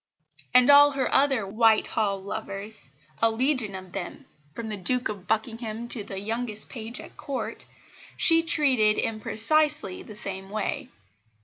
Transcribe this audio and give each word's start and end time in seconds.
And 0.55 0.71
all 0.71 0.93
her 0.93 1.13
other 1.13 1.45
Whitehall 1.45 2.23
lovers 2.23 2.89
a 3.21 3.29
legion 3.29 3.75
of 3.75 3.91
them, 3.91 4.25
from 4.51 4.69
the 4.69 4.75
Duke 4.75 5.09
of 5.09 5.27
Buckingham 5.27 5.87
to 5.89 6.03
the 6.03 6.19
youngest 6.19 6.71
page 6.71 6.99
at 6.99 7.15
Court, 7.15 7.65
she 8.17 8.41
treated 8.41 8.97
in 8.97 9.19
precisely 9.21 10.01
the 10.01 10.15
same 10.15 10.49
way. 10.49 10.89